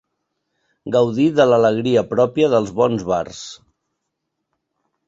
[0.95, 3.47] Gaudir de l'alegria pròpia dels bons bars.